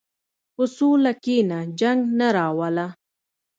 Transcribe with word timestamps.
په 0.55 0.63
سوله 0.75 1.11
کښېنه، 1.23 1.59
جنګ 1.79 1.99
نه 2.19 2.27
راوله. 2.37 2.87